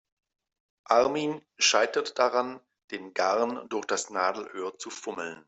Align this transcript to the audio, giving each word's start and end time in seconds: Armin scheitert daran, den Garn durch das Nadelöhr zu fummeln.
Armin 0.89 1.45
scheitert 1.59 2.17
daran, 2.17 2.59
den 2.89 3.13
Garn 3.13 3.69
durch 3.69 3.85
das 3.85 4.09
Nadelöhr 4.09 4.75
zu 4.79 4.89
fummeln. 4.89 5.39